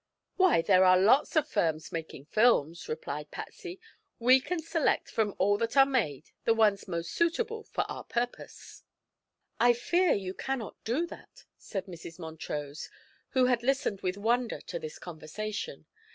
"Why, 0.35 0.63
there 0.63 0.83
are 0.83 0.97
lots 0.97 1.35
of 1.35 1.47
firms 1.47 1.91
making 1.91 2.25
films," 2.25 2.89
replied 2.89 3.29
Patsy. 3.29 3.79
"We 4.17 4.39
can 4.39 4.59
select 4.59 5.11
from 5.11 5.35
all 5.37 5.59
that 5.59 5.77
are 5.77 5.85
made 5.85 6.31
the 6.43 6.55
ones 6.55 6.87
most 6.87 7.11
suitable 7.11 7.61
for 7.65 7.81
our 7.81 8.03
purpose." 8.03 8.81
"I 9.59 9.73
fear 9.73 10.13
you 10.13 10.33
cannot 10.33 10.75
do 10.83 11.05
that," 11.05 11.45
said 11.55 11.85
Mrs. 11.85 12.17
Montrose, 12.17 12.89
who 13.33 13.45
had 13.45 13.61
listened 13.61 14.01
with 14.01 14.17
wonder 14.17 14.59
to 14.61 14.79
this 14.79 14.97
conversation. 14.97 15.85